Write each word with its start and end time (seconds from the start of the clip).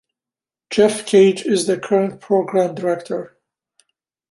Jeff 0.71 1.05
Cage 1.05 1.43
is 1.43 1.67
the 1.67 1.77
current 1.77 2.19
program 2.21 2.73
director. 2.73 3.37